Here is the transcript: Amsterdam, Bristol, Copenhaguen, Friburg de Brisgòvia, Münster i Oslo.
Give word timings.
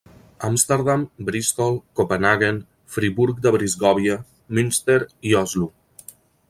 Amsterdam, 0.47 1.03
Bristol, 1.27 1.77
Copenhaguen, 1.99 2.57
Friburg 2.95 3.45
de 3.45 3.55
Brisgòvia, 3.59 4.19
Münster 4.59 4.99
i 5.33 5.37
Oslo. 5.45 5.73